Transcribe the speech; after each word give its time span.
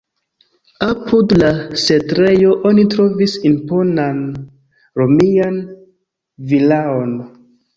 Apud 0.85 1.33
la 1.41 1.51
setlejo 1.81 2.55
oni 2.71 2.85
trovis 2.95 3.35
imponan 3.51 4.25
romian 5.03 5.63
vilaon. 6.53 7.17